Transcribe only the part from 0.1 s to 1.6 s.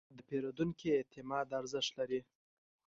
د پیرودونکي اعتماد